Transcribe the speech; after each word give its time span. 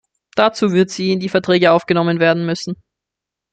Dazu 0.33 0.71
wird 0.71 0.89
sie 0.89 1.11
in 1.11 1.19
die 1.19 1.29
Verträge 1.29 1.71
aufgenommen 1.71 2.19
werden 2.19 2.43
müssen. 2.43 2.73